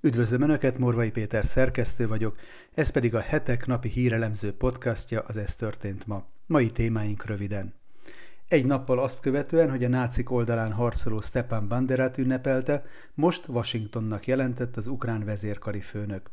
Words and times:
Üdvözlöm 0.00 0.42
Önöket, 0.42 0.78
Morvai 0.78 1.10
Péter 1.10 1.44
szerkesztő 1.44 2.08
vagyok, 2.08 2.36
ez 2.74 2.90
pedig 2.90 3.14
a 3.14 3.20
hetek 3.20 3.66
napi 3.66 3.88
hírelemző 3.88 4.52
podcastja, 4.52 5.20
az 5.20 5.36
Ez 5.36 5.54
történt 5.54 6.06
ma. 6.06 6.24
Mai 6.46 6.70
témáink 6.70 7.26
röviden. 7.26 7.74
Egy 8.48 8.66
nappal 8.66 8.98
azt 8.98 9.20
követően, 9.20 9.70
hogy 9.70 9.84
a 9.84 9.88
nácik 9.88 10.30
oldalán 10.30 10.72
harcoló 10.72 11.20
Stepan 11.20 11.68
Banderát 11.68 12.18
ünnepelte, 12.18 12.84
most 13.14 13.48
Washingtonnak 13.48 14.26
jelentett 14.26 14.76
az 14.76 14.86
ukrán 14.86 15.24
vezérkari 15.24 15.80
főnök. 15.80 16.30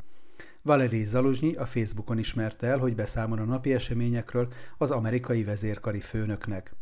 Valeri 0.61 1.05
Zaluzsnyi 1.05 1.55
a 1.55 1.66
Facebookon 1.66 2.18
ismerte 2.18 2.68
el, 2.68 2.77
hogy 2.77 2.95
beszámol 2.95 3.39
a 3.39 3.43
napi 3.43 3.73
eseményekről 3.73 4.47
az 4.77 4.91
amerikai 4.91 5.43
vezérkari 5.43 6.00
főnöknek. 6.00 6.75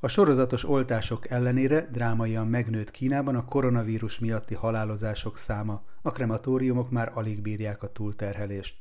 A 0.00 0.08
sorozatos 0.08 0.64
oltások 0.64 1.30
ellenére 1.30 1.88
drámaian 1.92 2.46
megnőtt 2.46 2.90
Kínában 2.90 3.34
a 3.34 3.44
koronavírus 3.44 4.18
miatti 4.18 4.54
halálozások 4.54 5.38
száma, 5.38 5.82
a 6.02 6.10
krematóriumok 6.10 6.90
már 6.90 7.12
alig 7.14 7.42
bírják 7.42 7.82
a 7.82 7.92
túlterhelést. 7.92 8.76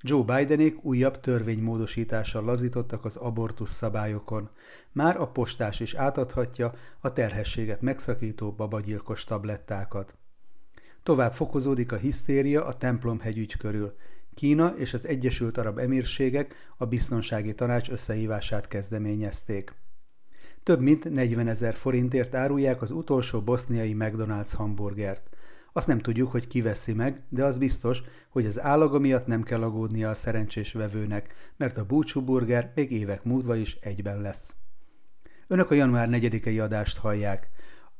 Joe 0.00 0.22
Bidenék 0.22 0.84
újabb 0.84 1.20
törvénymódosítással 1.20 2.44
lazítottak 2.44 3.04
az 3.04 3.16
abortusz 3.16 3.72
szabályokon. 3.72 4.50
Már 4.92 5.20
a 5.20 5.28
postás 5.30 5.80
is 5.80 5.94
átadhatja 5.94 6.72
a 7.00 7.12
terhességet 7.12 7.80
megszakító 7.80 8.52
babagyilkos 8.52 9.24
tablettákat. 9.24 10.14
Tovább 11.02 11.32
fokozódik 11.32 11.92
a 11.92 11.96
hisztéria 11.96 12.64
a 12.64 12.76
templomhegy 12.76 13.38
ügy 13.38 13.56
körül. 13.56 13.96
Kína 14.34 14.68
és 14.76 14.94
az 14.94 15.06
Egyesült 15.06 15.58
Arab 15.58 15.78
Emírségek 15.78 16.54
a 16.76 16.86
biztonsági 16.86 17.54
tanács 17.54 17.90
összehívását 17.90 18.68
kezdeményezték. 18.68 19.72
Több 20.68 20.80
mint 20.80 21.10
40 21.10 21.48
ezer 21.48 21.74
forintért 21.74 22.34
árulják 22.34 22.82
az 22.82 22.90
utolsó 22.90 23.42
boszniai 23.42 23.96
McDonald's 23.98 24.52
hamburgert. 24.56 25.28
Azt 25.72 25.86
nem 25.86 25.98
tudjuk, 25.98 26.30
hogy 26.30 26.46
ki 26.46 26.62
veszi 26.62 26.92
meg, 26.92 27.22
de 27.28 27.44
az 27.44 27.58
biztos, 27.58 28.02
hogy 28.30 28.46
az 28.46 28.60
állaga 28.60 28.98
miatt 28.98 29.26
nem 29.26 29.42
kell 29.42 29.62
aggódnia 29.62 30.10
a 30.10 30.14
szerencsés 30.14 30.72
vevőnek, 30.72 31.34
mert 31.56 31.78
a 31.78 31.84
búcsú 31.84 32.20
burger 32.20 32.72
még 32.74 32.92
évek 32.92 33.24
múlva 33.24 33.56
is 33.56 33.74
egyben 33.80 34.20
lesz. 34.20 34.54
Önök 35.46 35.70
a 35.70 35.74
január 35.74 36.08
4-i 36.10 36.62
adást 36.62 36.98
hallják. 36.98 37.48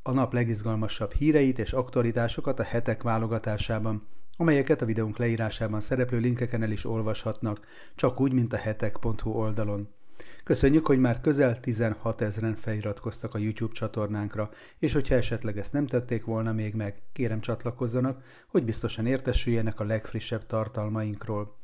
A 0.03 0.13
nap 0.13 0.33
legizgalmasabb 0.33 1.13
híreit 1.13 1.59
és 1.59 1.73
aktualitásokat 1.73 2.61
a 2.61 2.65
hetek 2.65 3.03
válogatásában, 3.03 4.09
amelyeket 4.37 4.83
a 4.83 4.87
videónk 4.87 5.19
leírásában 5.19 5.81
szereplő 5.81 6.19
linkeken 6.19 6.63
el 6.63 6.71
is 6.71 6.85
olvashatnak, 6.85 7.61
csak 7.95 8.21
úgy, 8.21 8.33
mint 8.33 8.53
a 8.53 8.57
hetek.hu 8.57 9.31
oldalon. 9.31 9.97
Köszönjük, 10.45 10.87
hogy 10.87 10.99
már 10.99 11.21
közel 11.21 11.61
16 11.61 12.21
ezeren 12.21 12.55
feliratkoztak 12.57 13.35
a 13.35 13.39
YouTube 13.39 13.73
csatornánkra, 13.73 14.51
és 14.79 14.93
hogyha 14.93 15.15
esetleg 15.15 15.59
ezt 15.59 15.73
nem 15.73 15.87
tették 15.87 16.25
volna 16.25 16.53
még 16.53 16.75
meg, 16.75 17.03
kérem 17.13 17.41
csatlakozzanak, 17.41 18.23
hogy 18.49 18.65
biztosan 18.65 19.07
értesüljenek 19.07 19.81
a 19.81 19.85
legfrissebb 19.85 20.47
tartalmainkról. 20.47 21.57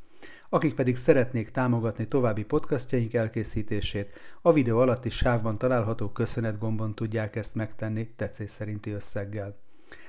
Akik 0.49 0.75
pedig 0.75 0.95
szeretnék 0.95 1.49
támogatni 1.49 2.07
további 2.07 2.43
podcastjaink 2.43 3.13
elkészítését, 3.13 4.13
a 4.41 4.53
videó 4.53 4.79
alatti 4.79 5.09
sávban 5.09 5.57
található 5.57 6.09
köszönet 6.09 6.59
gombon 6.59 6.95
tudják 6.95 7.35
ezt 7.35 7.55
megtenni 7.55 8.13
tetszés 8.15 8.51
szerinti 8.51 8.91
összeggel. 8.91 9.57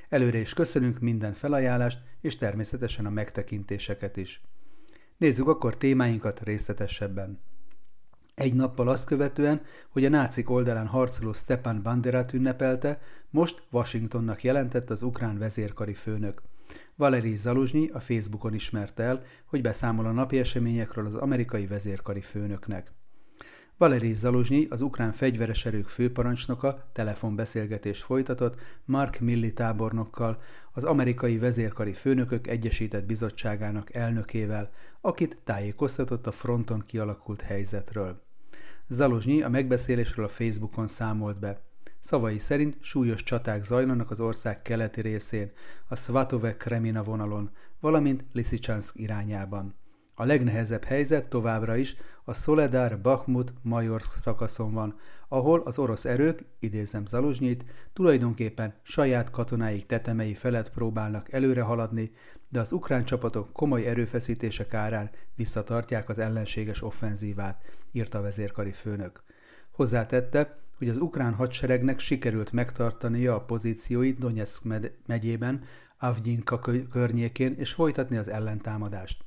Előre 0.09 0.39
is 0.39 0.55
köszönünk 0.55 0.99
minden 0.99 1.33
felajánlást, 1.33 1.99
és 2.21 2.37
természetesen 2.37 3.07
a 3.07 3.11
megtekintéseket 3.11 4.17
is. 4.17 4.41
Nézzük 5.17 5.49
akkor 5.49 5.77
témáinkat 5.77 6.43
részletesebben. 6.43 7.41
Egy 8.41 8.55
nappal 8.55 8.89
azt 8.89 9.05
követően, 9.05 9.63
hogy 9.89 10.05
a 10.05 10.09
nácik 10.09 10.51
oldalán 10.51 10.87
harcoló 10.87 11.33
Stepan 11.33 11.83
Banderát 11.83 12.33
ünnepelte, 12.33 13.01
most 13.31 13.63
Washingtonnak 13.71 14.45
jelentett 14.45 14.91
az 14.91 15.03
ukrán 15.03 15.39
vezérkari 15.39 15.95
főnök. 15.95 16.43
Valeri 16.95 17.37
Zaluzsnyi 17.37 17.89
a 17.89 18.01
Facebookon 18.01 18.55
ismerte 18.55 19.03
el, 19.03 19.23
hogy 19.45 19.63
beszámol 19.63 20.07
a 20.07 20.13
napi 20.13 20.39
eseményekről 20.39 21.07
az 21.07 21.15
amerikai 21.15 21.67
vezérkari 21.67 22.21
főnöknek. 22.21 22.93
Valeri 23.77 24.15
Zaluzsnyi, 24.15 24.67
az 24.71 24.81
ukrán 24.81 25.13
fegyveres 25.13 25.67
erők 25.67 25.89
főparancsnoka 25.89 26.91
telefonbeszélgetést 26.93 28.03
folytatott 28.03 28.61
Mark 28.85 29.21
Milli 29.21 29.53
tábornokkal, 29.53 30.39
az 30.73 30.85
amerikai 30.85 31.39
vezérkari 31.39 31.93
főnökök 31.93 32.47
egyesített 32.47 33.07
bizottságának 33.07 33.95
elnökével, 33.95 34.71
akit 35.01 35.39
tájékoztatott 35.45 36.27
a 36.27 36.33
fronton 36.33 36.83
kialakult 36.87 37.41
helyzetről. 37.41 38.26
Zalozsnyi 38.89 39.43
a 39.43 39.49
megbeszélésről 39.49 40.25
a 40.25 40.29
Facebookon 40.29 40.87
számolt 40.87 41.39
be. 41.39 41.61
Szavai 42.01 42.39
szerint 42.39 42.77
súlyos 42.81 43.23
csaták 43.23 43.65
zajlanak 43.65 44.11
az 44.11 44.21
ország 44.21 44.63
keleti 44.63 45.01
részén, 45.01 45.53
a 45.89 45.97
Svatove-Kremina 45.97 47.03
vonalon, 47.03 47.51
valamint 47.81 48.25
Liszicsansk 48.33 48.99
irányában. 48.99 49.75
A 50.19 50.25
legnehezebb 50.25 50.85
helyzet 50.85 51.29
továbbra 51.29 51.77
is 51.77 51.97
a 52.25 52.35
Soledar 52.35 53.01
Bakhmut 53.01 53.53
Majorsk 53.63 54.19
szakaszon 54.19 54.73
van, 54.73 54.99
ahol 55.29 55.61
az 55.65 55.79
orosz 55.79 56.05
erők, 56.05 56.45
idézem 56.59 57.07
Zaluzsnyit, 57.07 57.65
tulajdonképpen 57.93 58.75
saját 58.83 59.31
katonáik 59.31 59.87
tetemei 59.87 60.35
felett 60.35 60.71
próbálnak 60.71 61.33
előre 61.33 61.63
haladni, 61.63 62.11
de 62.49 62.61
az 62.61 62.73
ukrán 62.73 63.05
csapatok 63.05 63.53
komoly 63.53 63.87
erőfeszítések 63.87 64.75
árán 64.75 65.11
visszatartják 65.35 66.09
az 66.09 66.19
ellenséges 66.19 66.83
offenzívát, 66.83 67.63
írta 67.93 68.19
a 68.19 68.23
vezérkari 68.23 68.73
főnök. 68.73 69.23
Hozzátette, 69.71 70.59
hogy 70.79 70.89
az 70.89 70.97
ukrán 70.97 71.35
hadseregnek 71.35 71.99
sikerült 71.99 72.53
megtartania 72.53 73.35
a 73.35 73.45
pozícióit 73.45 74.19
Donetsk 74.19 74.63
megyében, 75.07 75.63
Avgyinka 75.99 76.59
környékén 76.91 77.55
és 77.59 77.73
folytatni 77.73 78.17
az 78.17 78.29
ellentámadást. 78.29 79.26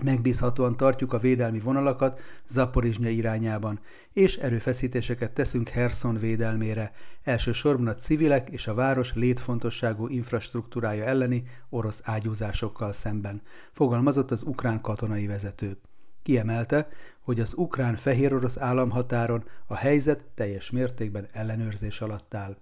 Megbízhatóan 0.00 0.76
tartjuk 0.76 1.12
a 1.12 1.18
védelmi 1.18 1.60
vonalakat 1.60 2.20
Zaporizsnya 2.48 3.08
irányában, 3.08 3.80
és 4.12 4.36
erőfeszítéseket 4.36 5.32
teszünk 5.32 5.68
Herson 5.68 6.18
védelmére, 6.18 6.92
elsősorban 7.22 7.86
a 7.86 7.94
civilek 7.94 8.48
és 8.50 8.66
a 8.66 8.74
város 8.74 9.14
létfontosságú 9.14 10.08
infrastruktúrája 10.08 11.04
elleni 11.04 11.42
orosz 11.68 12.00
ágyúzásokkal 12.04 12.92
szemben, 12.92 13.42
fogalmazott 13.72 14.30
az 14.30 14.42
ukrán 14.42 14.80
katonai 14.80 15.26
vezető. 15.26 15.76
Kiemelte, 16.22 16.88
hogy 17.20 17.40
az 17.40 17.54
ukrán 17.56 17.96
fehér 17.96 18.34
orosz 18.34 18.56
államhatáron 18.56 19.44
a 19.66 19.76
helyzet 19.76 20.24
teljes 20.34 20.70
mértékben 20.70 21.26
ellenőrzés 21.32 22.00
alatt 22.00 22.34
áll. 22.34 22.56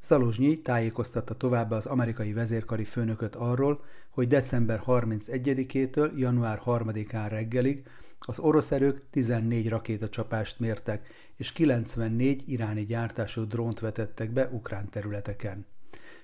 Szaluzsnyi 0.00 0.60
tájékoztatta 0.60 1.34
továbbá 1.34 1.76
az 1.76 1.86
amerikai 1.86 2.32
vezérkari 2.32 2.84
főnököt 2.84 3.34
arról, 3.34 3.84
hogy 4.10 4.26
december 4.26 4.82
31-től 4.86 6.16
január 6.16 6.62
3-án 6.66 7.26
reggelig 7.28 7.82
az 8.18 8.38
orosz 8.38 8.70
erők 8.70 9.10
14 9.10 9.68
rakétacsapást 9.68 10.60
mértek, 10.60 11.08
és 11.36 11.52
94 11.52 12.42
iráni 12.46 12.84
gyártású 12.84 13.46
drónt 13.46 13.80
vetettek 13.80 14.30
be 14.30 14.48
ukrán 14.48 14.90
területeken. 14.90 15.66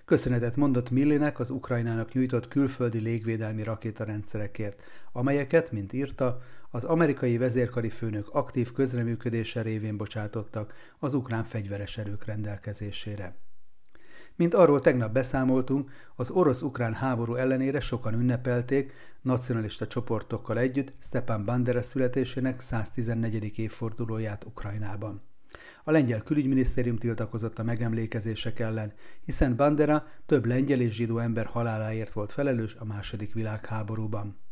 Köszönetet 0.04 0.56
mondott 0.56 0.90
Millinek 0.90 1.38
az 1.38 1.50
Ukrajnának 1.50 2.12
nyújtott 2.12 2.48
külföldi 2.48 2.98
légvédelmi 2.98 3.62
rakétarendszerekért, 3.62 4.82
amelyeket, 5.12 5.72
mint 5.72 5.92
írta, 5.92 6.40
az 6.70 6.84
amerikai 6.84 7.38
vezérkari 7.38 7.90
főnök 7.90 8.28
aktív 8.28 8.72
közreműködése 8.72 9.62
révén 9.62 9.96
bocsátottak 9.96 10.74
az 10.98 11.14
ukrán 11.14 11.44
fegyveres 11.44 11.98
erők 11.98 12.24
rendelkezésére. 12.24 13.36
Mint 14.36 14.54
arról 14.54 14.80
tegnap 14.80 15.12
beszámoltunk, 15.12 15.90
az 16.16 16.30
orosz-ukrán 16.30 16.94
háború 16.94 17.34
ellenére 17.34 17.80
sokan 17.80 18.14
ünnepelték 18.14 18.92
nacionalista 19.22 19.86
csoportokkal 19.86 20.58
együtt 20.58 20.92
Stepan 21.00 21.44
Bandera 21.44 21.82
születésének 21.82 22.60
114. 22.60 23.58
évfordulóját 23.58 24.44
Ukrajnában. 24.44 25.22
A 25.84 25.90
lengyel 25.90 26.22
külügyminisztérium 26.22 26.96
tiltakozott 26.96 27.58
a 27.58 27.62
megemlékezések 27.62 28.58
ellen, 28.58 28.92
hiszen 29.24 29.56
Bandera 29.56 30.06
több 30.26 30.44
lengyel 30.44 30.80
és 30.80 30.94
zsidó 30.94 31.18
ember 31.18 31.46
haláláért 31.46 32.12
volt 32.12 32.32
felelős 32.32 32.74
a 32.74 32.84
második 32.84 33.34
világháborúban. 33.34 34.45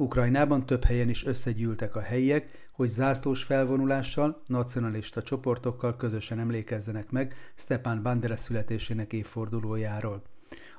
Ukrajnában 0.00 0.66
több 0.66 0.84
helyen 0.84 1.08
is 1.08 1.24
összegyűltek 1.24 1.96
a 1.96 2.00
helyiek, 2.00 2.68
hogy 2.72 2.88
zászlós 2.88 3.42
felvonulással, 3.42 4.42
nacionalista 4.46 5.22
csoportokkal 5.22 5.96
közösen 5.96 6.38
emlékezzenek 6.38 7.10
meg 7.10 7.34
Stepan 7.54 8.02
Bandera 8.02 8.36
születésének 8.36 9.12
évfordulójáról. 9.12 10.22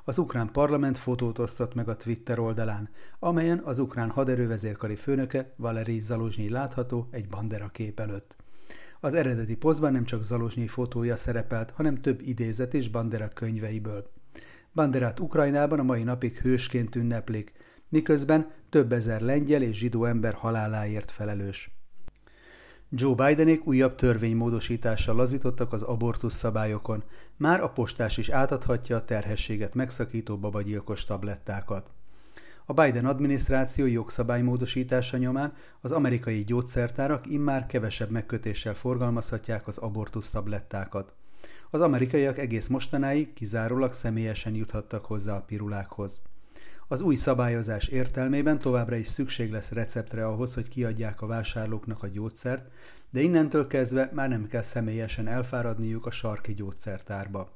Az 0.03 0.17
ukrán 0.17 0.51
parlament 0.51 0.97
fotót 0.97 1.39
osztott 1.39 1.73
meg 1.73 1.89
a 1.89 1.95
Twitter 1.95 2.39
oldalán, 2.39 2.89
amelyen 3.19 3.61
az 3.63 3.79
ukrán 3.79 4.09
haderővezérkari 4.09 4.95
főnöke 4.95 5.53
Valeri 5.55 5.99
Zaluzsnyi 5.99 6.49
látható 6.49 7.07
egy 7.11 7.27
Bandera 7.27 7.67
kép 7.67 7.99
előtt. 7.99 8.35
Az 8.99 9.13
eredeti 9.13 9.55
posztban 9.55 9.91
nem 9.91 10.03
csak 10.03 10.23
Zaluzsnyi 10.23 10.67
fotója 10.67 11.15
szerepelt, 11.15 11.71
hanem 11.71 12.01
több 12.01 12.21
idézet 12.21 12.73
is 12.73 12.89
Bandera 12.89 13.27
könyveiből. 13.27 14.11
Banderát 14.73 15.19
Ukrajnában 15.19 15.79
a 15.79 15.83
mai 15.83 16.03
napig 16.03 16.37
hősként 16.37 16.95
ünneplik, 16.95 17.53
miközben 17.89 18.51
több 18.69 18.91
ezer 18.91 19.21
lengyel 19.21 19.61
és 19.61 19.77
zsidó 19.77 20.05
ember 20.05 20.33
haláláért 20.33 21.11
felelős. 21.11 21.71
Joe 22.91 23.15
Bidenék 23.15 23.67
újabb 23.67 23.95
törvénymódosítással 23.95 25.15
lazítottak 25.15 25.73
az 25.73 25.81
abortusz 25.81 26.35
szabályokon. 26.35 27.03
Már 27.37 27.61
a 27.61 27.69
postás 27.69 28.17
is 28.17 28.29
átadhatja 28.29 28.95
a 28.95 29.05
terhességet 29.05 29.73
megszakító 29.73 30.37
babagyilkos 30.37 31.03
tablettákat. 31.03 31.91
A 32.65 32.73
Biden 32.73 33.05
adminisztráció 33.05 33.85
jogszabálymódosítása 33.85 35.17
nyomán 35.17 35.53
az 35.81 35.91
amerikai 35.91 36.43
gyógyszertárak 36.43 37.27
immár 37.27 37.65
kevesebb 37.65 38.09
megkötéssel 38.09 38.73
forgalmazhatják 38.73 39.67
az 39.67 39.77
abortusz 39.77 40.29
tablettákat. 40.29 41.13
Az 41.69 41.81
amerikaiak 41.81 42.37
egész 42.37 42.67
mostanáig 42.67 43.33
kizárólag 43.33 43.93
személyesen 43.93 44.55
juthattak 44.55 45.05
hozzá 45.05 45.35
a 45.35 45.41
pirulákhoz. 45.41 46.21
Az 46.91 47.01
új 47.01 47.15
szabályozás 47.15 47.87
értelmében 47.87 48.59
továbbra 48.59 48.95
is 48.95 49.07
szükség 49.07 49.51
lesz 49.51 49.69
receptre 49.69 50.25
ahhoz, 50.25 50.53
hogy 50.53 50.69
kiadják 50.69 51.21
a 51.21 51.25
vásárlóknak 51.25 52.03
a 52.03 52.07
gyógyszert, 52.07 52.71
de 53.09 53.21
innentől 53.21 53.67
kezdve 53.67 54.09
már 54.13 54.29
nem 54.29 54.47
kell 54.47 54.61
személyesen 54.61 55.27
elfáradniuk 55.27 56.05
a 56.05 56.11
sarki 56.11 56.53
gyógyszertárba. 56.53 57.51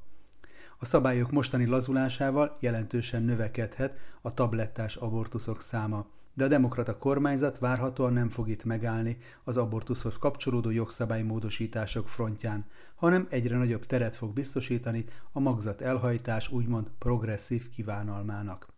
A 0.77 0.85
szabályok 0.85 1.31
mostani 1.31 1.65
lazulásával 1.65 2.57
jelentősen 2.59 3.24
növekedhet 3.24 3.97
a 4.21 4.33
tablettás 4.33 4.95
abortuszok 4.95 5.62
száma, 5.62 6.06
de 6.33 6.44
a 6.44 6.47
demokrata 6.47 6.97
kormányzat 6.97 7.59
várhatóan 7.59 8.13
nem 8.13 8.30
fog 8.30 8.50
itt 8.50 8.63
megállni 8.63 9.18
az 9.44 9.57
abortuszhoz 9.57 10.18
kapcsolódó 10.18 10.69
jogszabálymódosítások 10.69 12.09
frontján, 12.09 12.65
hanem 12.95 13.27
egyre 13.30 13.57
nagyobb 13.57 13.85
teret 13.85 14.15
fog 14.15 14.33
biztosítani 14.33 15.06
a 15.31 15.39
magzat 15.39 15.81
elhajtás 15.81 16.51
úgymond 16.51 16.88
progresszív 17.00 17.69
kívánalmának. 17.69 18.72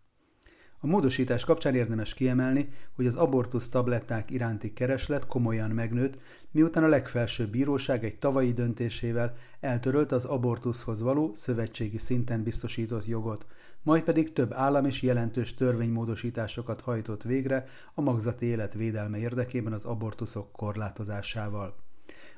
A 0.80 0.86
módosítás 0.86 1.44
kapcsán 1.44 1.74
érdemes 1.74 2.14
kiemelni, 2.14 2.68
hogy 2.94 3.06
az 3.06 3.16
abortusz 3.16 3.68
tabletták 3.68 4.30
iránti 4.30 4.72
kereslet 4.72 5.26
komolyan 5.26 5.70
megnőtt, 5.70 6.18
miután 6.50 6.84
a 6.84 6.88
legfelsőbb 6.88 7.50
bíróság 7.50 8.04
egy 8.04 8.18
tavalyi 8.18 8.52
döntésével 8.52 9.34
eltörölte 9.60 10.14
az 10.14 10.24
abortuszhoz 10.24 11.00
való 11.00 11.34
szövetségi 11.34 11.98
szinten 11.98 12.42
biztosított 12.42 13.06
jogot, 13.06 13.46
majd 13.82 14.02
pedig 14.02 14.32
több 14.32 14.52
állam 14.52 14.86
is 14.86 15.02
jelentős 15.02 15.54
törvénymódosításokat 15.54 16.80
hajtott 16.80 17.22
végre 17.22 17.64
a 17.94 18.00
magzati 18.00 18.46
élet 18.46 18.74
védelme 18.74 19.18
érdekében 19.18 19.72
az 19.72 19.84
abortuszok 19.84 20.52
korlátozásával. 20.52 21.76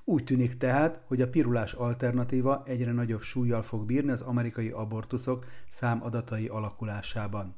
Úgy 0.04 0.24
tűnik 0.24 0.56
tehát, 0.56 1.00
hogy 1.06 1.22
a 1.22 1.28
pirulás 1.28 1.72
alternatíva 1.72 2.62
egyre 2.66 2.92
nagyobb 2.92 3.22
súlyjal 3.22 3.62
fog 3.62 3.86
bírni 3.86 4.10
az 4.10 4.20
amerikai 4.20 4.68
abortuszok 4.68 5.46
számadatai 5.68 6.46
alakulásában. 6.46 7.57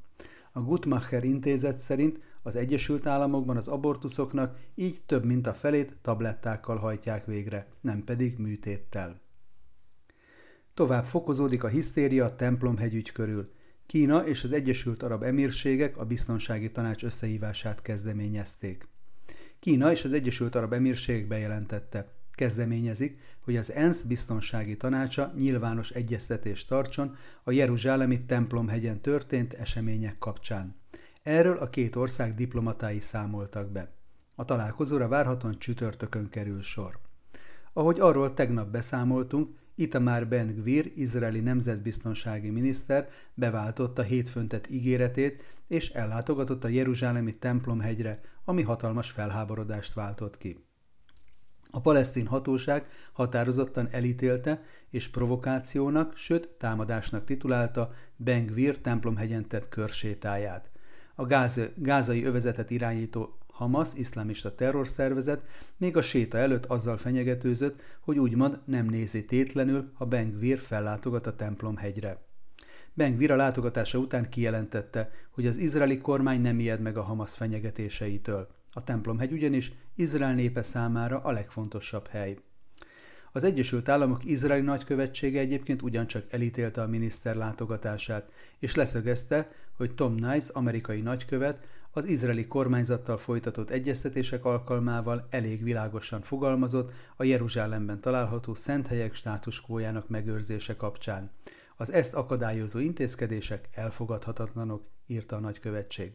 A 0.53 0.61
Guttmacher 0.61 1.25
intézet 1.25 1.79
szerint 1.79 2.21
az 2.43 2.57
Egyesült 2.57 3.07
Államokban 3.07 3.57
az 3.57 3.69
abortuszoknak 3.69 4.59
így 4.75 5.03
több 5.07 5.25
mint 5.25 5.47
a 5.47 5.55
felét 5.55 5.97
tablettákkal 6.03 6.77
hajtják 6.77 7.27
végre, 7.27 7.67
nem 7.81 8.05
pedig 8.05 8.39
műtéttel. 8.39 9.21
Tovább 10.75 11.05
fokozódik 11.05 11.65
a 11.65 11.69
hisztéria 11.69 12.25
a 12.25 12.37
templomhegyügy 12.37 13.13
körül. 13.13 13.53
Kína 13.87 14.27
és 14.27 14.45
az 14.45 14.53
Egyesült 14.53 15.03
Arab 15.03 15.23
Emírségek 15.23 15.97
a 15.97 16.05
biztonsági 16.05 16.71
tanács 16.71 17.05
összehívását 17.05 17.83
kezdeményezték. 17.83 18.89
Kína 19.61 19.91
és 19.91 20.05
az 20.05 20.13
Egyesült 20.13 20.55
Arab 20.55 20.73
Emírségek 20.73 21.29
bejelentette, 21.29 22.09
kezdeményezik, 22.41 23.19
hogy 23.41 23.57
az 23.57 23.73
ENSZ 23.73 24.03
biztonsági 24.03 24.77
tanácsa 24.77 25.33
nyilvános 25.37 25.91
egyeztetést 25.91 26.69
tartson 26.69 27.17
a 27.43 27.51
Jeruzsálemi 27.51 28.25
templomhegyen 28.25 29.01
történt 29.01 29.53
események 29.53 30.19
kapcsán. 30.19 30.77
Erről 31.23 31.59
a 31.59 31.71
két 31.71 31.97
ország 31.97 32.35
diplomatái 32.35 33.01
számoltak 33.01 33.71
be. 33.71 33.93
A 34.35 34.45
találkozóra 34.45 35.09
várhatóan 35.09 35.59
csütörtökön 35.59 36.29
kerül 36.29 36.63
sor. 36.63 36.99
Ahogy 37.73 38.01
arról 38.01 38.35
tegnap 38.35 38.71
beszámoltunk, 38.71 39.59
Itamar 39.75 40.27
Ben 40.27 40.55
Gvir, 40.55 40.93
izraeli 40.95 41.41
nemzetbiztonsági 41.41 42.51
miniszter 42.51 43.09
beváltotta 43.35 44.03
hétfőntet 44.03 44.71
ígéretét, 44.71 45.43
és 45.67 45.91
ellátogatott 45.91 46.65
a 46.65 46.69
Jeruzsálemi 46.69 47.39
templomhegyre, 47.39 48.21
ami 48.45 48.63
hatalmas 48.63 49.11
felháborodást 49.11 49.95
váltott 49.95 50.39
ki. 50.39 50.69
A 51.71 51.81
palesztin 51.81 52.27
hatóság 52.27 52.87
határozottan 53.13 53.89
elítélte 53.91 54.63
és 54.91 55.09
provokációnak, 55.09 56.17
sőt 56.17 56.49
támadásnak 56.49 57.25
titulálta 57.25 57.91
Ben 58.17 58.47
Gvir 58.47 58.79
templomhegyen 58.79 59.49
tett 59.49 59.69
körsétáját. 59.69 60.71
A 61.15 61.27
gáz, 61.27 61.61
gázai 61.77 62.25
övezetet 62.25 62.71
irányító 62.71 63.39
Hamas, 63.53 63.89
iszlámista 63.95 64.55
terrorszervezet 64.55 65.43
még 65.77 65.97
a 65.97 66.03
séta 66.03 66.39
előtt 66.39 66.67
azzal 66.67 66.97
fenyegetőzött, 66.97 67.81
hogy 68.01 68.19
úgymond 68.19 68.59
nem 68.65 68.87
nézi 68.87 69.23
tétlenül, 69.23 69.91
ha 69.95 70.07
Ben 70.07 70.31
Gvir 70.31 70.59
fellátogat 70.59 71.27
a 71.27 71.37
templomhegyre. 71.37 72.19
Ben 72.95 73.15
Gvir 73.15 73.31
a 73.31 73.37
látogatása 73.37 73.99
után 73.99 74.29
kijelentette, 74.29 75.11
hogy 75.31 75.47
az 75.47 75.57
izraeli 75.57 75.99
kormány 75.99 76.41
nem 76.41 76.59
ijed 76.59 76.81
meg 76.81 76.97
a 76.97 77.03
Hamas 77.03 77.31
fenyegetéseitől. 77.31 78.49
A 78.73 78.85
templomhegy 78.85 79.33
ugyanis 79.33 79.73
Izrael 79.95 80.35
népe 80.35 80.63
számára 80.63 81.21
a 81.21 81.33
legfontosabb 81.33 82.07
hely. 82.07 82.39
Az 83.33 83.45
Egyesült 83.45 83.89
Államok 83.89 84.25
izraeli 84.25 84.63
nagykövetsége 84.63 85.41
egyébként 85.41 85.83
ugyancsak 85.83 86.33
elítélte 86.33 86.83
a 86.83 86.87
miniszter 86.87 87.37
látogatását, 87.37 88.31
és 88.59 88.75
leszögezte, 88.75 89.51
hogy 89.77 89.95
Tom 89.95 90.15
Nice, 90.15 90.53
amerikai 90.53 91.01
nagykövet, 91.01 91.67
az 91.93 92.05
izraeli 92.05 92.47
kormányzattal 92.47 93.17
folytatott 93.17 93.71
egyeztetések 93.71 94.45
alkalmával 94.45 95.27
elég 95.31 95.63
világosan 95.63 96.23
fogalmazott 96.23 96.93
a 97.17 97.25
Jeruzsálemben 97.25 98.01
található 98.01 98.55
szent 98.55 98.87
helyek 98.87 99.15
státuskójának 99.15 100.09
megőrzése 100.09 100.77
kapcsán. 100.77 101.31
Az 101.77 101.93
ezt 101.93 102.15
akadályozó 102.15 102.79
intézkedések 102.79 103.69
elfogadhatatlanok, 103.73 104.89
írta 105.07 105.37
a 105.37 105.41
nagykövetség. 105.41 106.13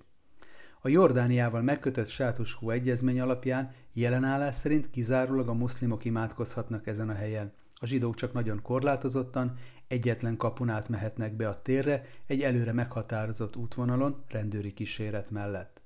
A 0.85 0.89
Jordániával 0.89 1.61
megkötött 1.61 2.07
sátuskó 2.07 2.69
egyezmény 2.69 3.19
alapján 3.19 3.71
jelenállás 3.93 4.55
szerint 4.55 4.89
kizárólag 4.89 5.47
a 5.47 5.53
muszlimok 5.53 6.05
imádkozhatnak 6.05 6.87
ezen 6.87 7.09
a 7.09 7.13
helyen. 7.13 7.53
A 7.73 7.85
zsidók 7.85 8.15
csak 8.15 8.33
nagyon 8.33 8.61
korlátozottan, 8.61 9.57
egyetlen 9.87 10.37
kapun 10.37 10.69
át 10.69 10.89
mehetnek 10.89 11.35
be 11.35 11.47
a 11.47 11.61
térre 11.61 12.05
egy 12.27 12.41
előre 12.41 12.71
meghatározott 12.71 13.55
útvonalon 13.55 14.23
rendőri 14.27 14.73
kíséret 14.73 15.29
mellett. 15.29 15.81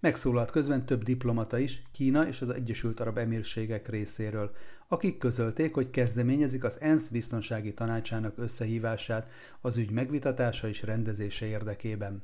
Megszólalt 0.00 0.50
közben 0.50 0.86
több 0.86 1.02
diplomata 1.02 1.58
is 1.58 1.82
Kína 1.92 2.28
és 2.28 2.40
az 2.40 2.48
Egyesült 2.48 3.00
Arab 3.00 3.18
Emírségek 3.18 3.88
részéről, 3.88 4.50
akik 4.88 5.18
közölték, 5.18 5.74
hogy 5.74 5.90
kezdeményezik 5.90 6.64
az 6.64 6.80
ENSZ 6.80 7.08
biztonsági 7.08 7.74
tanácsának 7.74 8.38
összehívását 8.38 9.30
az 9.60 9.76
ügy 9.76 9.90
megvitatása 9.90 10.68
és 10.68 10.82
rendezése 10.82 11.46
érdekében. 11.46 12.22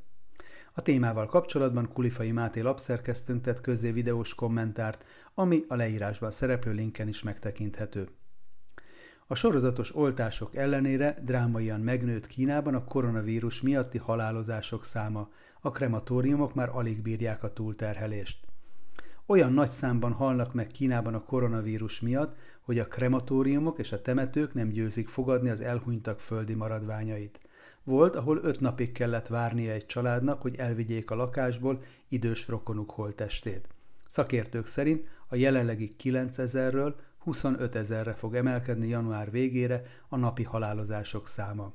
A 0.79 0.82
témával 0.82 1.27
kapcsolatban 1.27 1.89
Kulifai 1.93 2.32
Máté 2.32 2.61
lapszerkesztőnk 2.61 3.43
tett 3.43 3.61
közzé 3.61 3.91
videós 3.91 4.35
kommentárt, 4.35 5.05
ami 5.35 5.65
a 5.69 5.75
leírásban 5.75 6.31
szereplő 6.31 6.73
linken 6.73 7.08
is 7.08 7.23
megtekinthető. 7.23 8.08
A 9.27 9.35
sorozatos 9.35 9.97
oltások 9.97 10.56
ellenére 10.56 11.19
drámaian 11.25 11.81
megnőtt 11.81 12.27
Kínában 12.27 12.75
a 12.75 12.85
koronavírus 12.85 13.61
miatti 13.61 13.99
halálozások 13.99 14.85
száma, 14.85 15.29
a 15.61 15.70
krematóriumok 15.70 16.55
már 16.55 16.69
alig 16.73 17.03
bírják 17.03 17.43
a 17.43 17.53
túlterhelést. 17.53 18.47
Olyan 19.27 19.53
nagy 19.53 19.70
számban 19.70 20.13
halnak 20.13 20.55
meg 20.55 20.67
Kínában 20.67 21.15
a 21.15 21.25
koronavírus 21.25 22.01
miatt, 22.01 22.37
hogy 22.61 22.79
a 22.79 22.89
krematóriumok 22.89 23.79
és 23.79 23.93
a 23.93 24.03
temetők 24.03 24.55
nem 24.55 24.69
győzik 24.69 25.08
fogadni 25.08 25.49
az 25.49 25.61
elhunytak 25.61 26.20
földi 26.20 26.55
maradványait. 26.55 27.39
Volt, 27.88 28.16
ahol 28.16 28.38
öt 28.42 28.60
napig 28.60 28.92
kellett 28.92 29.26
várnia 29.26 29.72
egy 29.72 29.86
családnak, 29.86 30.42
hogy 30.42 30.56
elvigyék 30.56 31.10
a 31.10 31.14
lakásból 31.14 31.82
idős 32.08 32.48
rokonuk 32.48 32.90
holtestét. 32.90 33.68
Szakértők 34.08 34.66
szerint 34.66 35.08
a 35.28 35.36
jelenlegi 35.36 35.90
9000-ről 36.02 36.94
25 37.18 37.74
ezerre 37.74 38.14
fog 38.14 38.34
emelkedni 38.34 38.88
január 38.88 39.30
végére 39.30 39.82
a 40.08 40.16
napi 40.16 40.42
halálozások 40.42 41.28
száma. 41.28 41.72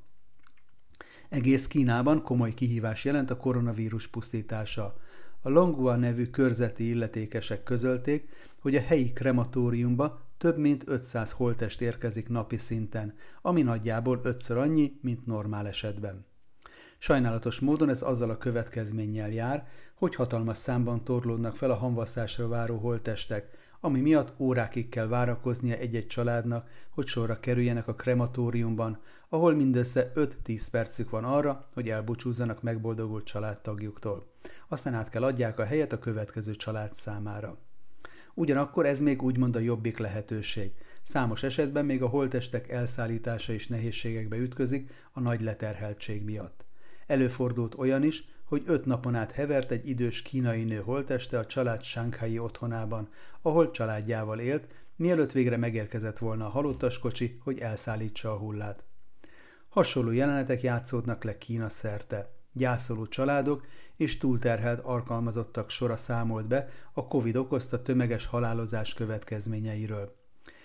Egész 1.30 1.68
Kínában 1.68 2.24
komoly 2.24 2.54
kihívás 2.54 3.06
jelent 3.06 3.32
a 3.32 3.38
koronavírus 3.38 4.08
pusztítása. 4.08 4.96
A 5.42 5.50
Longua 5.50 5.96
nevű 5.96 6.26
körzeti 6.30 6.90
illetékesek 6.90 7.64
közölték, 7.64 8.30
hogy 8.60 8.76
a 8.76 8.82
helyi 8.82 9.14
krematóriumba 9.14 10.22
több 10.44 10.58
mint 10.58 10.84
500 10.88 11.32
holtest 11.32 11.82
érkezik 11.82 12.30
napi 12.30 12.58
szinten, 12.58 13.14
ami 13.42 13.62
nagyjából 13.62 14.20
ötször 14.24 14.58
annyi, 14.58 15.00
mint 15.02 15.26
normál 15.26 15.68
esetben. 15.68 16.26
Sajnálatos 16.98 17.60
módon 17.60 17.90
ez 17.90 18.02
azzal 18.02 18.30
a 18.30 18.38
következménnyel 18.38 19.32
jár, 19.32 19.68
hogy 19.96 20.16
hatalmas 20.16 20.58
számban 20.58 21.04
torlódnak 21.04 21.56
fel 21.56 21.72
a 21.72 21.76
hamvaszásra 21.76 22.48
váró 22.48 22.78
holtestek, 22.78 23.50
ami 23.80 24.00
miatt 24.00 24.40
órákig 24.40 24.90
kell 24.90 25.08
várakoznia 25.08 25.76
egy-egy 25.76 26.08
családnak, 26.08 26.70
hogy 26.90 27.08
sorra 27.08 27.40
kerüljenek 27.40 27.88
a 27.88 27.96
krematóriumban, 27.96 29.00
ahol 29.30 29.54
mindössze 29.54 30.12
5-10 30.16 30.68
percük 30.72 31.10
van 31.10 31.24
arra, 31.24 31.68
hogy 31.74 31.90
elbúcsúzzanak 31.90 32.62
megboldogult 32.62 33.26
családtagjuktól. 33.26 34.32
Aztán 34.68 34.94
át 34.94 35.10
kell 35.10 35.24
adják 35.24 35.60
a 35.60 35.66
helyet 35.66 35.94
a 35.94 36.00
következő 36.00 36.56
család 36.56 36.94
számára. 36.94 37.58
Ugyanakkor 38.34 38.86
ez 38.86 39.02
még 39.02 39.22
úgymond 39.22 39.56
a 39.56 39.60
jobbik 39.60 39.98
lehetőség. 39.98 40.72
Számos 41.04 41.44
esetben 41.44 41.86
még 41.86 42.02
a 42.02 42.08
holtestek 42.08 42.70
elszállítása 42.70 43.54
is 43.54 43.68
nehézségekbe 43.68 44.38
ütközik 44.38 44.92
a 45.12 45.20
nagy 45.20 45.42
leterheltség 45.42 46.24
miatt. 46.24 46.66
Előfordult 47.08 47.76
olyan 47.76 48.04
is, 48.04 48.26
hogy 48.44 48.64
öt 48.66 48.86
napon 48.86 49.16
át 49.16 49.32
hevert 49.32 49.72
egy 49.72 49.90
idős 49.90 50.22
kínai 50.22 50.64
nő 50.64 50.78
holteste 50.78 51.40
a 51.40 51.46
család 51.46 51.84
Shanghai 51.84 52.40
otthonában, 52.40 53.10
ahol 53.42 53.72
családjával 53.72 54.40
élt, 54.40 54.68
mielőtt 54.96 55.32
végre 55.32 55.58
megérkezett 55.58 56.18
volna 56.18 56.46
a 56.46 56.50
halottas 56.50 57.00
kocsi, 57.00 57.40
hogy 57.44 57.60
elszállítsa 57.60 58.32
a 58.32 58.38
hullát. 58.38 58.84
Hasonló 59.70 60.12
jelenetek 60.12 60.62
játszódnak 60.62 61.24
le 61.24 61.38
Kína 61.38 61.70
szerte. 61.70 62.33
Gyászoló 62.54 63.08
családok 63.08 63.66
és 63.96 64.18
túlterhelt 64.18 64.80
alkalmazottak 64.80 65.70
sora 65.70 65.98
számolt 65.98 66.48
be 66.48 66.70
a 66.94 67.08
Covid 67.08 67.36
okozta 67.36 67.82
tömeges 67.82 68.26
halálozás 68.26 68.94
következményeiről. 68.94 70.16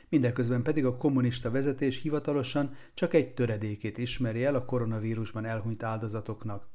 Mindeközben 0.09 0.63
pedig 0.63 0.85
a 0.85 0.97
kommunista 0.97 1.51
vezetés 1.51 2.01
hivatalosan 2.01 2.75
csak 2.95 3.15
egy 3.15 3.35
töredékét 3.35 3.99
ismeri 3.99 4.45
el 4.45 4.55
a 4.55 4.65
koronavírusban 4.65 5.45
elhunyt 5.45 5.83
áldozatoknak. 5.83 6.69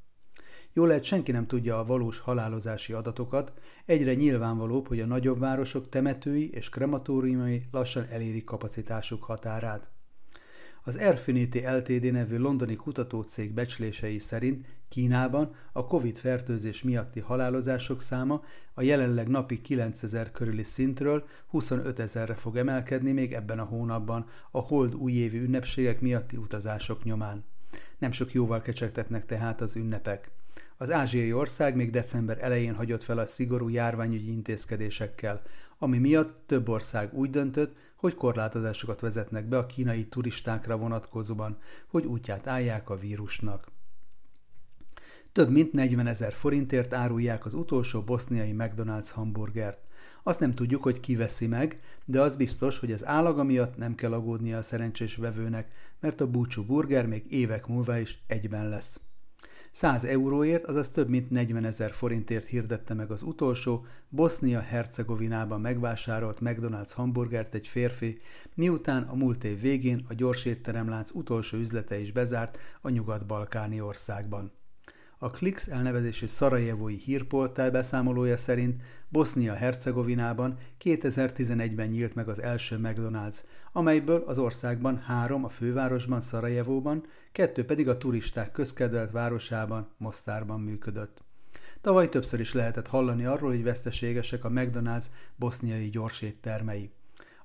Jól 0.74 0.88
lehet, 0.88 1.04
senki 1.04 1.32
nem 1.32 1.48
tudja 1.48 1.80
a 1.80 1.86
valós 1.86 2.20
halálozási 2.20 2.94
adatokat, 2.94 3.54
egyre 3.86 4.14
nyilvánvalóbb, 4.14 4.88
hogy 4.88 5.00
a 5.00 5.06
nagyobb 5.06 5.40
városok 5.40 5.90
temetői 5.90 6.50
és 6.50 6.70
krematóriumai 6.70 7.68
lassan 7.72 8.06
elérik 8.10 8.44
kapacitásuk 8.44 9.24
határát. 9.24 9.92
Az 10.84 10.96
Airfinity 10.96 11.58
Ltd. 11.58 12.12
nevű 12.12 12.38
londoni 12.38 12.76
kutatócég 12.76 13.54
becslései 13.54 14.20
szerint 14.20 14.66
Kínában 14.94 15.56
a 15.72 15.86
COVID-fertőzés 15.86 16.84
miatti 16.84 17.20
halálozások 17.20 18.02
száma 18.02 18.44
a 18.74 18.82
jelenleg 18.82 19.28
napi 19.28 19.62
9000 19.62 20.32
körüli 20.32 20.64
szintről 20.64 21.26
25 21.48 22.00
ezerre 22.00 22.34
fog 22.34 22.58
emelkedni 22.58 23.12
még 23.12 23.34
ebben 23.34 23.60
a 23.60 23.64
hónapban 23.64 24.26
a 24.52 24.60
hold 24.60 24.96
újévi 24.96 25.38
ünnepségek 25.38 26.02
miatti 26.02 26.38
utazások 26.38 27.04
nyomán. 27.04 27.44
Nem 27.98 28.12
sok 28.12 28.34
jóval 28.34 28.62
kecsegtetnek 28.62 29.26
tehát 29.26 29.62
az 29.62 29.76
ünnepek. 29.76 30.32
Az 30.78 30.92
ázsiai 30.92 31.34
ország 31.34 31.76
még 31.76 31.92
december 31.92 32.38
elején 32.42 32.76
hagyott 32.76 33.04
fel 33.04 33.18
a 33.18 33.28
szigorú 33.28 33.70
járványügyi 33.70 34.32
intézkedésekkel, 34.32 35.42
ami 35.78 35.98
miatt 35.98 36.44
több 36.48 36.70
ország 36.70 37.14
úgy 37.14 37.30
döntött, 37.30 37.76
hogy 37.96 38.16
korlátozásokat 38.16 39.00
vezetnek 39.00 39.48
be 39.48 39.58
a 39.58 39.66
kínai 39.66 40.08
turistákra 40.08 40.78
vonatkozóban, 40.78 41.58
hogy 41.88 42.06
útját 42.06 42.48
állják 42.48 42.90
a 42.90 42.98
vírusnak. 42.98 43.72
Több 45.34 45.50
mint 45.50 45.74
40 45.74 46.08
ezer 46.08 46.34
forintért 46.34 46.94
árulják 46.94 47.46
az 47.46 47.54
utolsó 47.54 48.02
boszniai 48.02 48.56
McDonald's 48.58 49.10
hamburgert. 49.12 49.80
Azt 50.24 50.40
nem 50.40 50.52
tudjuk, 50.52 50.84
hogy 50.84 51.00
ki 51.00 51.16
veszi 51.16 51.48
meg, 51.48 51.82
de 52.06 52.22
az 52.22 52.36
biztos, 52.36 52.80
hogy 52.80 52.92
az 52.92 53.06
állaga 53.06 53.44
miatt 53.44 53.78
nem 53.78 53.96
kell 53.96 54.14
aggódnia 54.14 54.58
a 54.58 54.62
szerencsés 54.62 55.16
vevőnek, 55.16 55.74
mert 56.00 56.22
a 56.22 56.28
búcsú 56.28 56.64
burger 56.66 57.06
még 57.06 57.24
évek 57.30 57.68
múlva 57.68 57.98
is 57.98 58.24
egyben 58.28 58.70
lesz. 58.70 59.00
100 59.72 60.04
euróért, 60.04 60.64
azaz 60.64 60.90
több 60.90 61.10
mint 61.10 61.30
40 61.30 61.66
ezer 61.66 61.92
forintért 61.92 62.46
hirdette 62.46 62.94
meg 62.94 63.12
az 63.12 63.22
utolsó 63.22 63.86
Bosznia-Hercegovinában 64.10 65.62
megvásárolt 65.62 66.38
McDonald's 66.42 66.92
hamburgert 66.94 67.54
egy 67.54 67.68
férfi, 67.68 68.20
miután 68.56 69.04
a 69.04 69.16
múlt 69.16 69.44
év 69.44 69.62
végén 69.62 70.06
a 70.10 70.14
gyorsétteremlánc 70.14 71.12
utolsó 71.12 71.58
üzlete 71.58 72.00
is 72.00 72.12
bezárt 72.12 72.58
a 72.82 72.90
nyugat-balkáni 72.90 73.82
országban. 73.82 74.52
A 75.24 75.30
Klix 75.30 75.68
elnevezésű 75.68 76.26
szarajevói 76.26 76.96
hírpoltál 76.96 77.72
beszámolója 77.72 78.38
szerint 78.38 78.82
Bosznia-Hercegovinában 79.10 80.58
2011-ben 80.84 81.88
nyílt 81.88 82.16
meg 82.16 82.28
az 82.28 82.42
első 82.42 82.80
McDonald's, 82.82 83.38
amelyből 83.72 84.24
az 84.26 84.38
országban 84.38 84.98
három 84.98 85.44
a 85.44 85.50
fővárosban, 85.50 86.22
Szarajevóban, 86.22 87.06
kettő 87.32 87.66
pedig 87.66 87.88
a 87.88 87.98
turisták 87.98 88.52
közkedvelt 88.52 89.12
városában, 89.12 89.90
Mostárban 89.98 90.62
működött. 90.62 91.24
Tavaly 91.82 92.10
többször 92.10 92.40
is 92.40 92.54
lehetett 92.54 92.88
hallani 92.88 93.26
arról, 93.26 93.50
hogy 93.50 93.64
veszteségesek 93.64 94.46
a 94.46 94.50
McDonald's 94.50 95.06
boszniai 95.36 95.90
gyorséttermei. 95.90 96.92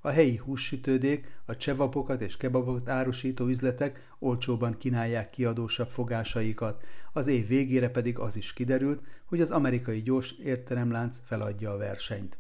A 0.01 0.09
helyi 0.09 0.37
hússütődék, 0.37 1.41
a 1.47 1.57
csevapokat 1.57 2.23
és 2.23 2.37
kebabokat 2.37 2.89
árusító 2.89 3.47
üzletek 3.47 4.15
olcsóban 4.19 4.77
kínálják 4.79 5.31
kiadósabb 5.31 5.89
fogásaikat, 5.89 6.83
az 7.13 7.27
év 7.27 7.47
végére 7.47 7.91
pedig 7.91 8.19
az 8.19 8.37
is 8.37 8.53
kiderült, 8.53 9.03
hogy 9.25 9.41
az 9.41 9.51
amerikai 9.51 10.03
gyors 10.03 10.33
értelemlánc 10.33 11.17
feladja 11.25 11.71
a 11.71 11.77
versenyt. 11.77 12.39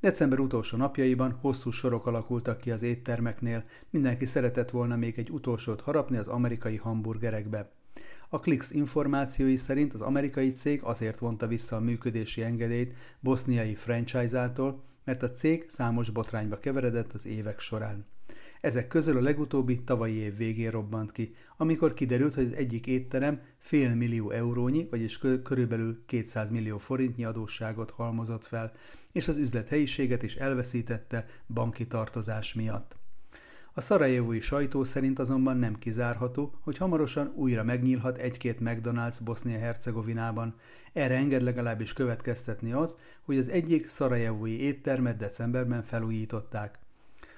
December 0.00 0.38
utolsó 0.38 0.76
napjaiban 0.76 1.32
hosszú 1.32 1.70
sorok 1.70 2.06
alakultak 2.06 2.58
ki 2.58 2.70
az 2.70 2.82
éttermeknél, 2.82 3.64
mindenki 3.90 4.26
szeretett 4.26 4.70
volna 4.70 4.96
még 4.96 5.18
egy 5.18 5.30
utolsót 5.30 5.80
harapni 5.80 6.16
az 6.16 6.28
amerikai 6.28 6.76
hamburgerekbe. 6.76 7.70
A 8.28 8.40
Klix 8.40 8.70
információi 8.70 9.56
szerint 9.56 9.94
az 9.94 10.00
amerikai 10.00 10.52
cég 10.52 10.82
azért 10.82 11.18
vonta 11.18 11.46
vissza 11.46 11.76
a 11.76 11.80
működési 11.80 12.42
engedélyt 12.42 12.94
boszniai 13.20 13.74
franchise-ától, 13.74 14.84
mert 15.10 15.22
a 15.22 15.32
cég 15.32 15.66
számos 15.68 16.10
botrányba 16.10 16.58
keveredett 16.58 17.12
az 17.12 17.26
évek 17.26 17.60
során. 17.60 18.06
Ezek 18.60 18.88
közül 18.88 19.16
a 19.16 19.20
legutóbbi 19.20 19.82
tavalyi 19.84 20.14
év 20.14 20.36
végén 20.36 20.70
robbant 20.70 21.12
ki, 21.12 21.34
amikor 21.56 21.94
kiderült, 21.94 22.34
hogy 22.34 22.44
az 22.44 22.52
egyik 22.52 22.86
étterem 22.86 23.40
fél 23.58 23.94
millió 23.94 24.30
eurónyi, 24.30 24.86
vagyis 24.90 25.18
körülbelül 25.18 26.02
200 26.06 26.50
millió 26.50 26.78
forintnyi 26.78 27.24
adósságot 27.24 27.90
halmozott 27.90 28.46
fel, 28.46 28.72
és 29.12 29.28
az 29.28 29.36
üzlet 29.36 29.68
helyiséget 29.68 30.22
is 30.22 30.34
elveszítette 30.34 31.26
banki 31.48 31.86
tartozás 31.86 32.54
miatt. 32.54 32.99
A 33.80 33.82
szarajevói 33.82 34.40
sajtó 34.40 34.84
szerint 34.84 35.18
azonban 35.18 35.56
nem 35.56 35.78
kizárható, 35.78 36.54
hogy 36.60 36.76
hamarosan 36.76 37.32
újra 37.34 37.64
megnyílhat 37.64 38.18
egy-két 38.18 38.58
McDonald's 38.60 39.16
Bosznia-Hercegovinában. 39.24 40.54
Erre 40.92 41.14
enged 41.14 41.42
legalábbis 41.42 41.92
következtetni 41.92 42.72
az, 42.72 42.96
hogy 43.22 43.38
az 43.38 43.48
egyik 43.48 43.88
szarajevói 43.88 44.60
éttermet 44.60 45.16
decemberben 45.16 45.82
felújították. 45.82 46.78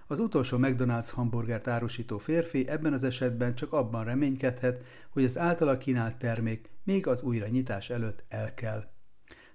Az 0.07 0.19
utolsó 0.19 0.59
McDonald's 0.61 1.09
hamburgert 1.13 1.69
árusító 1.69 2.19
férfi 2.19 2.69
ebben 2.69 2.93
az 2.93 3.05
esetben 3.05 3.55
csak 3.55 3.73
abban 3.73 4.05
reménykedhet, 4.05 4.85
hogy 5.11 5.25
az 5.25 5.39
általa 5.39 5.79
kínált 5.79 6.17
termék 6.17 6.71
még 6.85 7.07
az 7.07 7.23
újranyitás 7.23 7.91
előtt 7.91 8.25
el 8.29 8.55
kell. 8.55 8.85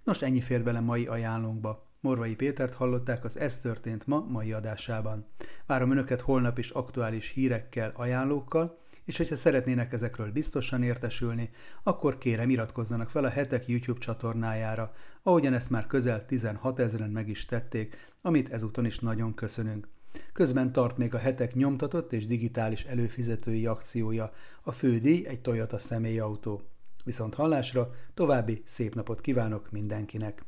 Nos, 0.03 0.21
ennyi 0.21 0.41
fér 0.41 0.63
bele 0.63 0.79
mai 0.79 1.07
ajánlónkba. 1.07 1.86
Morvai 1.99 2.35
Pétert 2.35 2.73
hallották 2.73 3.23
az 3.23 3.37
Ez 3.37 3.57
történt 3.57 4.07
ma 4.07 4.19
mai 4.29 4.51
adásában. 4.51 5.25
Várom 5.65 5.91
Önöket 5.91 6.21
holnap 6.21 6.57
is 6.57 6.69
aktuális 6.69 7.29
hírekkel, 7.29 7.91
ajánlókkal, 7.95 8.77
és 9.05 9.17
hogyha 9.17 9.35
szeretnének 9.35 9.93
ezekről 9.93 10.31
biztosan 10.31 10.83
értesülni, 10.83 11.49
akkor 11.83 12.17
kérem 12.17 12.49
iratkozzanak 12.49 13.09
fel 13.09 13.23
a 13.23 13.29
hetek 13.29 13.67
YouTube 13.67 13.99
csatornájára, 13.99 14.93
ahogyan 15.23 15.53
ezt 15.53 15.69
már 15.69 15.87
közel 15.87 16.25
16 16.25 16.79
ezeren 16.79 17.09
meg 17.09 17.29
is 17.29 17.45
tették, 17.45 18.13
amit 18.21 18.49
ezúton 18.49 18.85
is 18.85 18.99
nagyon 18.99 19.33
köszönünk. 19.33 19.87
Közben 20.33 20.71
tart 20.71 20.97
még 20.97 21.13
a 21.13 21.17
hetek 21.17 21.53
nyomtatott 21.53 22.13
és 22.13 22.27
digitális 22.27 22.83
előfizetői 22.83 23.65
akciója, 23.65 24.31
a 24.63 24.71
fődíj 24.71 25.27
egy 25.27 25.41
Toyota 25.41 25.77
személyautó. 25.77 26.61
Viszont 27.05 27.33
hallásra 27.33 27.91
további 28.13 28.63
szép 28.65 28.95
napot 28.95 29.21
kívánok 29.21 29.71
mindenkinek! 29.71 30.45